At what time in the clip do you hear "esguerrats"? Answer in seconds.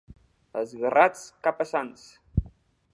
0.61-1.27